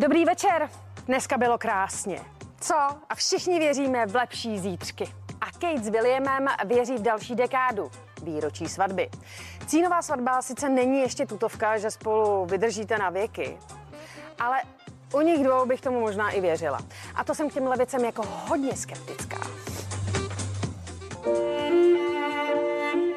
[0.00, 0.68] Dobrý večer.
[1.06, 2.20] Dneska bylo krásně.
[2.60, 2.74] Co?
[3.08, 5.04] A všichni věříme v lepší zítřky.
[5.40, 7.90] A Kate s Williamem věří v další dekádu.
[8.22, 9.10] Výročí svatby.
[9.66, 13.58] Cínová svatba sice není ještě tutovka, že spolu vydržíte na věky,
[14.38, 14.62] ale
[15.14, 16.78] u nich dvou bych tomu možná i věřila.
[17.14, 19.59] A to jsem k těm levicem jako hodně skeptická.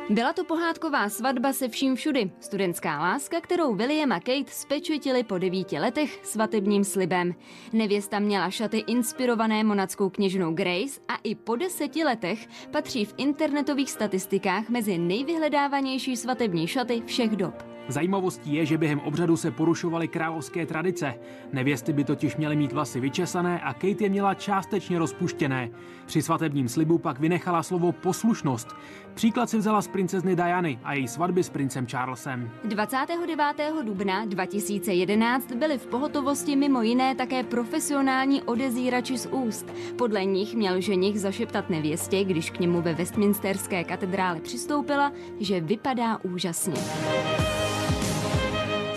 [0.10, 2.32] Byla to pohádková svatba se vším všudy.
[2.40, 7.36] Studentská láska, kterou William a Kate spečetili po devíti letech svatebním slibem.
[7.74, 13.92] Nevěsta měla šaty inspirované monackou kněžnou Grace a i po deseti letech patří v internetových
[13.92, 17.73] statistikách mezi nejvyhledávanější svatební šaty všech dob.
[17.88, 21.14] Zajímavostí je, že během obřadu se porušovaly královské tradice.
[21.54, 25.70] Nevěsty by totiž měly mít vlasy vyčesané a Kate je měla částečně rozpuštěné.
[26.06, 28.68] Při svatebním slibu pak vynechala slovo poslušnost.
[29.14, 32.52] Příklad si vzala z princezny Diany a její svatby s princem Charlesem.
[32.64, 33.38] 29.
[33.84, 39.74] dubna 2011 byli v pohotovosti mimo jiné také profesionální odezírači z úst.
[39.98, 46.20] Podle nich měl ženich zašeptat nevěstě, když k němu ve Westminsterské katedrále přistoupila, že vypadá
[46.24, 46.74] úžasně.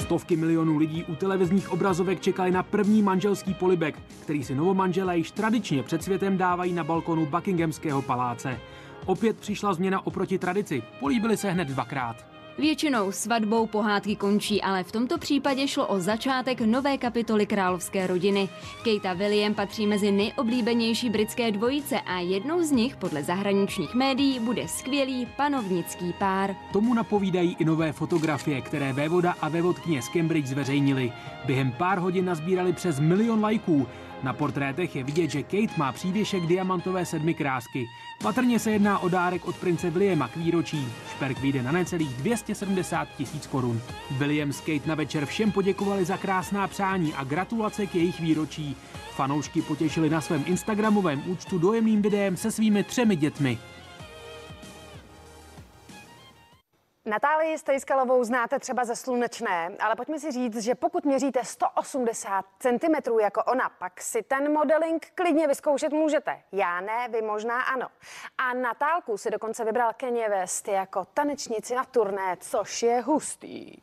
[0.07, 5.31] Stovky milionů lidí u televizních obrazovek čekali na první manželský polibek, který si novomanželé již
[5.31, 8.61] tradičně před světem dávají na balkonu Buckinghamského paláce.
[9.07, 10.83] Opět přišla změna oproti tradici.
[11.01, 12.36] Políbili se hned dvakrát.
[12.59, 18.49] Většinou svatbou pohádky končí, ale v tomto případě šlo o začátek nové kapitoly královské rodiny.
[18.79, 24.41] Kate a William patří mezi nejoblíbenější britské dvojice a jednou z nich podle zahraničních médií
[24.41, 26.57] bude skvělý panovnický pár.
[26.73, 31.13] Tomu napovídají i nové fotografie, které vévoda a vévodkyně z Cambridge zveřejnili.
[31.45, 33.87] Během pár hodin nazbírali přes milion lajků.
[34.23, 37.87] Na portrétech je vidět, že Kate má přívěšek diamantové sedmi krásky.
[38.23, 40.89] Patrně se jedná o dárek od prince Williama k výročí.
[41.11, 43.81] Šperk vyjde na necelých 270 tisíc korun.
[44.11, 48.77] William s Kate na večer všem poděkovali za krásná přání a gratulace k jejich výročí.
[49.11, 53.59] Fanoušky potěšili na svém Instagramovém účtu dojemným videem se svými třemi dětmi.
[57.07, 63.19] Natálii Stejskalovou znáte třeba ze Slunečné, ale pojďme si říct, že pokud měříte 180 cm
[63.21, 66.43] jako ona, pak si ten modeling klidně vyzkoušet můžete.
[66.53, 67.89] Já ne, vy možná ano.
[68.39, 73.79] A Natálku si dokonce vybral Kanye West jako tanečnici na turné, což je hustý.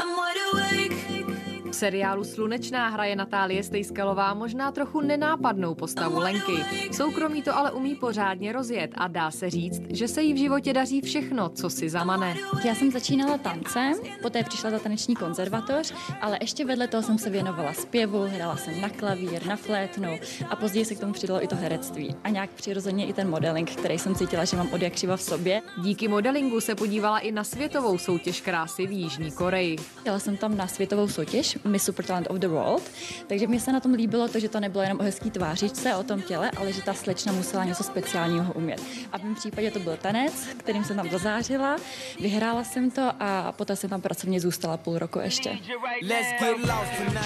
[0.00, 1.31] I'm wide awake.
[1.72, 6.64] V seriálu Slunečná hraje Natálie Stejskalová možná trochu nenápadnou postavu Lenky.
[6.90, 10.36] V soukromí to ale umí pořádně rozjet a dá se říct, že se jí v
[10.36, 12.34] životě daří všechno, co si zamane.
[12.64, 17.30] Já jsem začínala tancem, poté přišla za taneční konzervatoř, ale ještě vedle toho jsem se
[17.30, 20.18] věnovala zpěvu, hrála jsem na klavír, na flétnu
[20.50, 22.14] a později se k tomu přidalo i to herectví.
[22.24, 24.80] A nějak přirozeně i ten modeling, který jsem cítila, že mám od
[25.16, 25.62] v sobě.
[25.82, 29.76] Díky modelingu se podívala i na světovou soutěž krásy v Jižní Koreji.
[30.04, 32.82] Jela jsem tam na světovou soutěž Miss Super Talent of the World.
[33.26, 36.02] Takže mi se na tom líbilo to, že to nebylo jenom o hezký tvářičce, o
[36.02, 38.82] tom těle, ale že ta slečna musela něco speciálního umět.
[39.12, 41.76] A v mém případě to byl tanec, kterým jsem tam zazářila,
[42.20, 45.58] vyhrála jsem to a poté jsem tam pracovně zůstala půl roku ještě.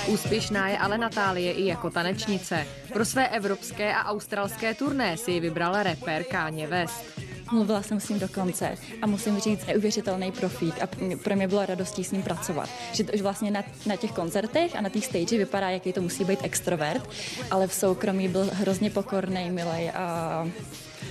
[0.06, 2.66] Úspěšná je ale Natálie i jako tanečnice.
[2.92, 7.25] Pro své evropské a australské turné si ji vybrala rapper Kanye West.
[7.52, 10.88] Mluvila jsem s ním do konce a musím říct, neuvěřitelný profík a
[11.22, 12.68] pro mě bylo radostí s ním pracovat.
[12.92, 16.02] Že to už vlastně na, na těch koncertech a na těch stage vypadá, jaký to
[16.02, 17.10] musí být extrovert,
[17.50, 20.48] ale v soukromí byl hrozně pokorný, milý a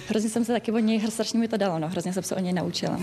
[0.07, 2.39] hrozně jsem se taky od něj, strašně mi to dalo, no, hrozně jsem se o
[2.39, 2.99] něj naučila.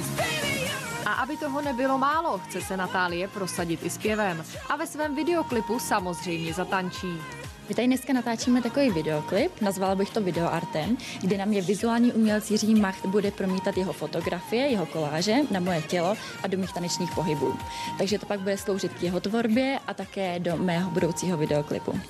[1.07, 4.45] A aby toho nebylo málo, chce se Natálie prosadit i zpěvem.
[4.69, 7.19] A ve svém videoklipu samozřejmě zatančí.
[7.69, 12.51] My tady dneska natáčíme takový videoklip, nazvala bych to videoartem, kde nám je vizuální umělec
[12.51, 17.15] Jiří Macht bude promítat jeho fotografie, jeho koláže na moje tělo a do mých tanečních
[17.15, 17.55] pohybů.
[17.99, 22.01] Takže to pak bude sloužit k jeho tvorbě a také do mého budoucího videoklipu.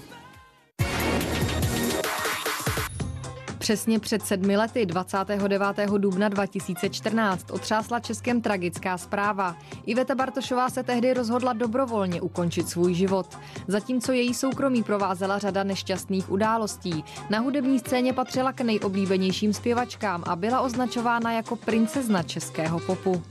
[3.62, 5.90] Přesně před sedmi lety, 29.
[5.98, 9.56] dubna 2014, otřásla Českem tragická zpráva.
[9.86, 13.38] Iveta Bartošová se tehdy rozhodla dobrovolně ukončit svůj život.
[13.68, 17.04] Zatímco její soukromí provázela řada nešťastných událostí.
[17.30, 23.22] Na hudební scéně patřila k nejoblíbenějším zpěvačkám a byla označována jako princezna českého popu.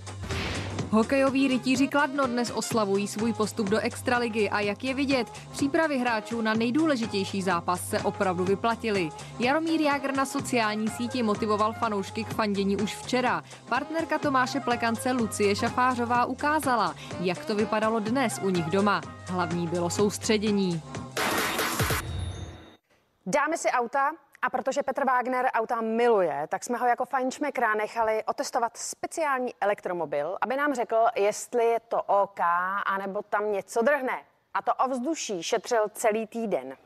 [0.93, 6.41] Hokejoví rytíři Kladno dnes oslavují svůj postup do extraligy a jak je vidět, přípravy hráčů
[6.41, 9.09] na nejdůležitější zápas se opravdu vyplatily.
[9.39, 13.43] Jaromír Jágr na sociální síti motivoval fanoušky k fandění už včera.
[13.69, 19.01] Partnerka Tomáše Plekance Lucie Šafářová ukázala, jak to vypadalo dnes u nich doma.
[19.27, 20.81] Hlavní bylo soustředění.
[23.25, 24.11] Dáme si auta,
[24.41, 30.37] a protože Petr Wagner auta miluje, tak jsme ho jako fajnšmekra nechali otestovat speciální elektromobil,
[30.41, 32.39] aby nám řekl, jestli je to OK,
[32.85, 34.21] anebo tam něco drhne.
[34.53, 36.77] A to ovzduší šetřil celý týden.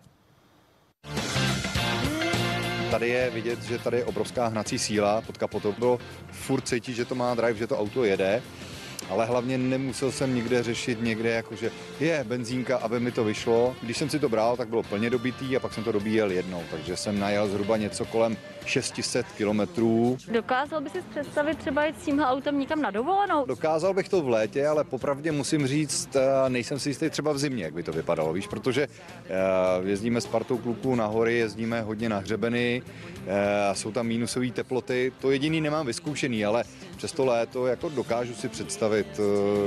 [2.92, 5.72] Tady je vidět, že tady je obrovská hnací síla pod kapotou.
[5.72, 6.00] Bylo
[6.32, 8.44] furt cítit, že to má drive, že to auto jede
[9.10, 13.76] ale hlavně nemusel jsem nikde řešit někde, jakože je benzínka, aby mi to vyšlo.
[13.82, 16.64] Když jsem si to bral, tak bylo plně dobitý a pak jsem to dobíjel jednou,
[16.72, 20.18] takže jsem najel zhruba něco kolem 600 kilometrů.
[20.32, 23.46] Dokázal by si představit třeba jít s tímhle autem někam na dovolenou?
[23.46, 27.38] Dokázal bych to v létě, ale popravdě musím říct, eh, nejsem si jistý třeba v
[27.38, 29.30] zimě, jak by to vypadalo, víš, protože eh,
[29.84, 32.82] jezdíme s partou kluků na hory, jezdíme hodně na hřebeny,
[33.28, 36.64] eh, jsou tam mínusové teploty, to jediný nemám vyzkoušený, ale
[36.98, 39.08] přes to léto jako dokážu si představit,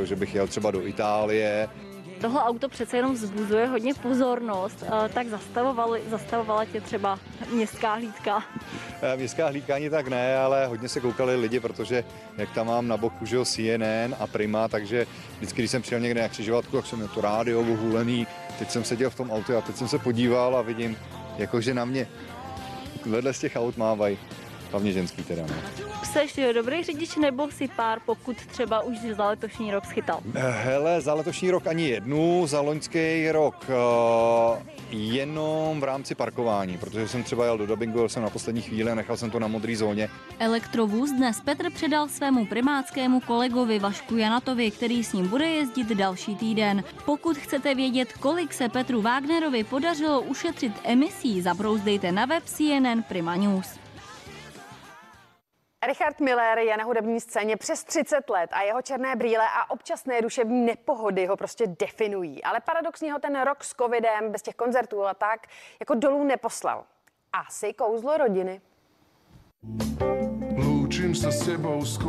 [0.05, 1.69] že bych jel třeba do Itálie,
[2.21, 4.85] tohle auto přece jenom vzbuzuje hodně pozornost,
[5.15, 5.27] tak
[6.11, 7.19] zastavovala, tě třeba
[7.53, 8.45] městská hlídka?
[9.03, 12.05] Eh, městská hlídka ani tak ne, ale hodně se koukali lidi, protože
[12.37, 15.07] jak tam mám na boku že CNN a Prima, takže
[15.37, 18.27] vždycky, když jsem přijel někde na křižovatku, tak jsem měl to rádio ohulený,
[18.59, 20.97] teď jsem seděl v tom autě a teď jsem se podíval a vidím,
[21.39, 22.09] jakože na mě
[23.07, 24.19] vedle z těch aut mávají.
[24.71, 25.55] Hlavně ženský teda, no.
[26.03, 30.21] Jseš dobrý řidič nebo si pár pokud třeba už za letošní rok schytal?
[30.35, 36.79] Eh, hele, za letošní rok ani jednu, za loňský rok uh, jenom v rámci parkování,
[36.79, 39.39] protože jsem třeba jel do dubbingu, jel jsem na poslední chvíli a nechal jsem to
[39.39, 40.09] na modré zóně.
[40.39, 46.37] Elektrovůz dnes Petr předal svému primátskému kolegovi Vašku Janatovi, který s ním bude jezdit další
[46.37, 46.85] týden.
[47.05, 53.37] Pokud chcete vědět, kolik se Petru Wagnerovi podařilo ušetřit emisí, zabrouzdejte na web CNN Prima
[53.37, 53.88] News.
[55.89, 60.23] Richard Miller je na hudební scéně přes 30 let a jeho černé brýle a občasné
[60.23, 62.45] duševní nepohody ho prostě definují.
[62.45, 65.47] Ale paradoxně ho ten rok s covidem, bez těch koncertů a tak,
[65.81, 66.85] jako dolů neposlal.
[67.33, 68.61] Asi kouzlo rodiny.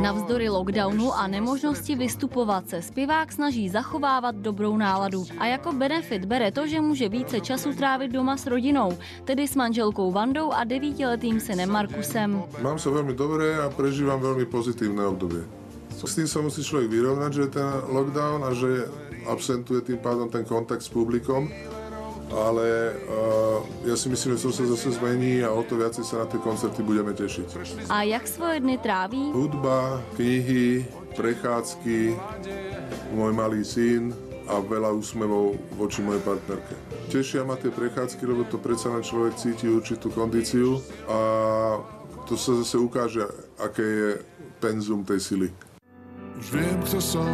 [0.02, 5.26] Navzdory lockdownu a nemožnosti vystupovat se zpěvák snaží zachovávat dobrou náladu.
[5.40, 9.56] A jako benefit bere to, že může více času trávit doma s rodinou, tedy s
[9.56, 12.44] manželkou Vandou a devítiletým synem Markusem.
[12.62, 15.38] Mám se velmi dobré a prežívám velmi pozitivné období.
[16.06, 18.86] S tím se musí člověk vyrovnat, že je ten lockdown a že
[19.26, 21.50] absentuje tím pádem ten kontakt s publikom
[22.30, 26.24] ale uh, ja si myslím, že to sa zase zmení a o to viacej sa
[26.24, 27.48] na tie koncerty budeme tešiť.
[27.90, 29.34] A jak svoje dny tráví?
[29.34, 30.86] Hudba, knihy,
[31.18, 32.14] prechádzky,
[33.18, 34.14] môj malý syn
[34.50, 36.74] a veľa úsmevov voči mojej partnerke.
[37.10, 41.20] Tešia ma tie prechádzky, lebo to predsa na človek cíti určitú kondíciu a
[42.26, 43.26] to sa zase ukáže,
[43.58, 44.10] aké je
[44.62, 45.48] penzum tej sily.
[46.38, 47.30] Už viem, kto som,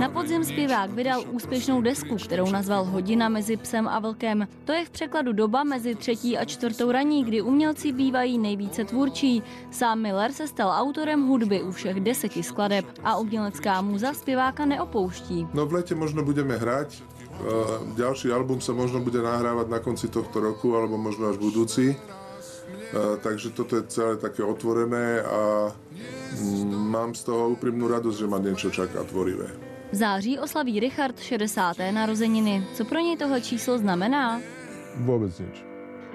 [0.00, 4.48] na podzim zpěvák vydal úspěšnou desku, kterou nazval Hodina mezi psem a vlkem.
[4.64, 9.42] To je v překladu doba mezi třetí a čtvrtou raní, kdy umělci bývají nejvíce tvůrčí.
[9.70, 15.46] Sám Miller se stal autorem hudby u všech deseti skladeb a umělecká muza zpěváka neopouští.
[15.54, 17.02] No v lete možno budeme hrať,
[17.98, 21.98] Ďalší album sa možno bude nahrávať na konci tohto roku alebo možno až budúci.
[23.22, 25.72] Takže toto je celé také otvorené a
[26.70, 29.50] mám z toho úprimnú radosť, že ma niečo čaká tvorivé.
[29.92, 31.76] V září oslaví Richard 60.
[31.90, 32.66] narozeniny.
[32.74, 34.40] Co pro něj tohle číslo znamená?
[34.96, 35.64] Vůbec nič.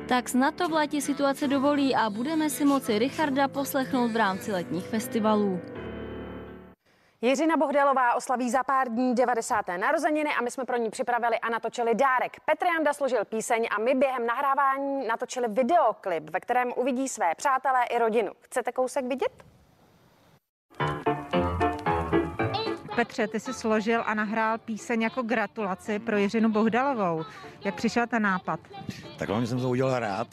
[0.07, 4.51] Tak snad to v létě situace dovolí a budeme si moci Richarda poslechnout v rámci
[4.51, 5.59] letních festivalů.
[7.21, 9.68] Jiřina Bohdalová oslaví za pár dní 90.
[9.77, 12.38] narozeniny a my jsme pro ní připravili a natočili dárek.
[12.46, 17.86] Petr Janda složil píseň a my během nahrávání natočili videoklip, ve kterém uvidí své přátelé
[17.86, 18.32] i rodinu.
[18.41, 19.32] Chcete kousek vidět?
[22.96, 27.25] Petře, ty jsi složil a nahrál píseň jako gratulaci pro Jiřinu Bohdalovou.
[27.65, 28.60] Jak přišel ten nápad?
[29.17, 30.27] Tak hlavně jsem to udělal rád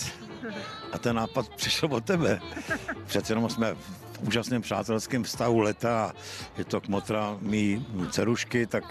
[0.92, 2.40] a ten nápad přišel od tebe.
[3.06, 3.76] Přece jenom jsme
[4.16, 6.12] v úžasném přátelském vztahu leta,
[6.58, 8.84] je to kmotra mý dcerušky, tak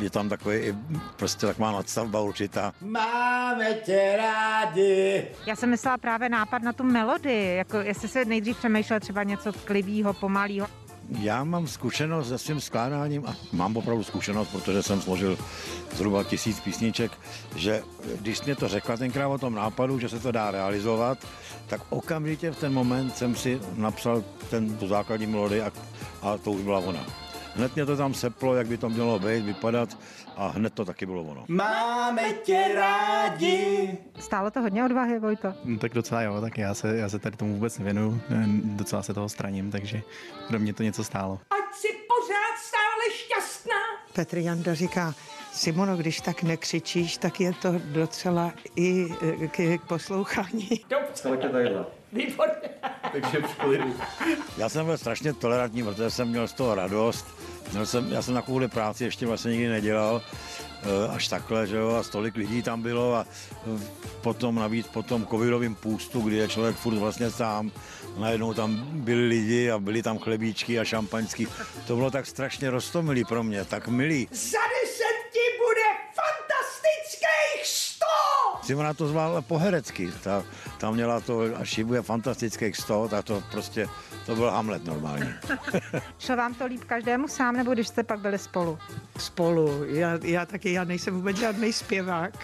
[0.00, 0.74] je tam takový i
[1.16, 2.72] prostě taková nadstavba určitá.
[2.80, 5.24] Máme tě rádi.
[5.46, 9.52] Já jsem myslela právě nápad na tu melodii, jako jestli se nejdřív přemýšlel třeba něco
[9.52, 10.66] klivýho, pomalýho.
[11.08, 15.38] Já mám zkušenost se svým skládáním a mám opravdu zkušenost, protože jsem složil
[15.94, 17.12] zhruba tisíc písniček,
[17.56, 17.82] že
[18.20, 21.18] když mě to řekla tenkrát o tom nápadu, že se to dá realizovat,
[21.66, 25.72] tak okamžitě v ten moment jsem si napsal ten tu základní melodii a,
[26.22, 27.25] a to už byla ona.
[27.56, 29.98] Hned mě to tam seplo, jak by to mělo být, vypadat
[30.36, 31.44] a hned to taky bylo ono.
[31.48, 33.98] Máme tě rádi.
[34.18, 35.54] Stálo to hodně odvahy, Vojto?
[35.64, 38.20] No, tak docela jo, tak já se, já se tady tomu vůbec nevěnu,
[38.62, 40.02] docela se toho straním, takže
[40.48, 41.40] pro mě to něco stálo.
[41.50, 43.80] Ať si pořád stále šťastná.
[44.12, 45.14] Petr Janda říká,
[45.52, 49.08] Simono, když tak nekřičíš, tak je to docela i
[49.50, 50.68] k, k poslouchání.
[50.90, 51.38] Dobře.
[53.12, 53.58] Takže v
[54.58, 57.26] Já jsem byl strašně tolerantní, protože jsem měl z toho radost
[57.72, 60.22] Měl jsem, já jsem takovouhle práci ještě vlastně nikdy nedělal,
[60.82, 63.80] eh, až takhle, že jo, a stolik lidí tam bylo a eh,
[64.20, 67.72] potom navíc po tom covidovém půstu, kdy je člověk furt vlastně sám,
[68.18, 71.48] najednou tam byli lidi a byli tam chlebíčky a šampaňský.
[71.86, 74.28] To bylo tak strašně roztomilý pro mě, tak milý.
[74.32, 78.46] Za deset ti bude fantastických sto!
[78.66, 80.44] Simona to zvládla poherecky, ta,
[80.78, 83.88] ta měla to, až jí bude fantastických 100, tak to prostě,
[84.26, 85.34] to byl Hamlet normálně.
[86.18, 88.78] Šlo vám to líp každému sám, nebo když jste pak byli spolu?
[89.18, 89.84] Spolu.
[89.84, 92.34] Já, já taky, já nejsem vůbec žádný zpěvák.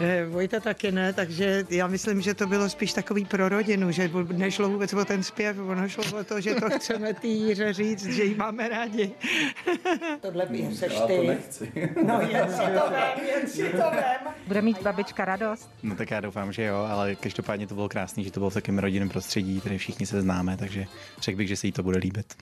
[0.00, 4.10] Eh, Vojta taky ne, takže já myslím, že to bylo spíš takový pro rodinu, že
[4.32, 8.06] nešlo vůbec o ten zpěv, ono šlo o to, že to chceme té Jíře říct,
[8.06, 9.12] že ji máme rádi.
[10.20, 11.38] Tohle by seš ty.
[12.06, 14.34] No jen si to vem, jen si to vem.
[14.46, 15.70] Bude mít babička radost?
[15.82, 18.54] No tak já doufám, že jo, ale každopádně to bylo krásný, že to bylo v
[18.54, 20.86] takovém rodinném prostředí, tady všichni se známe, takže
[21.20, 22.34] řekl bych, že se jí to bude líbit.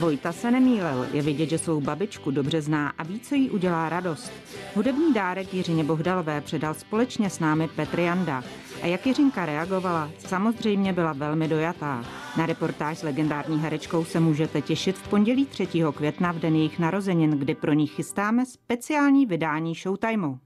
[0.00, 3.88] Vojta se nemýlil, je vidět, že svou babičku dobře zná a ví, co jí udělá
[3.88, 4.32] radost.
[4.74, 8.44] Hudební dárek Jiřině Bohdalové předal společně s námi Petr Janda.
[8.82, 12.04] A jak Jiřinka reagovala, samozřejmě byla velmi dojatá.
[12.36, 15.66] Na reportáž s legendární herečkou se můžete těšit v pondělí 3.
[15.94, 20.38] května v den jejich narozenin, kdy pro ní chystáme speciální vydání Showtimeu.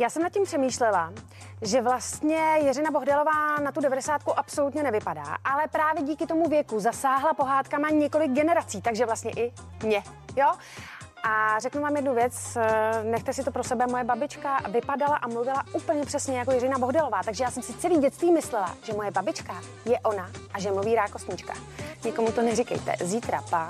[0.00, 1.12] Já jsem nad tím přemýšlela,
[1.62, 7.34] že vlastně Jiřina Bohdalová na tu 90 absolutně nevypadá, ale právě díky tomu věku zasáhla
[7.34, 9.52] pohádkama několik generací, takže vlastně i
[9.82, 10.02] mě,
[10.36, 10.52] jo?
[11.22, 15.28] A řeknu vám jednu věc, eh, nechte si to pro sebe, moje babička vypadala a
[15.28, 19.10] mluvila úplně přesně jako Jiřina Bohdalová, takže já jsem si celý dětství myslela, že moje
[19.10, 21.54] babička je ona a že mluví rákosnička.
[22.04, 22.94] Nikomu to neříkejte.
[23.00, 23.68] Zítra, pa.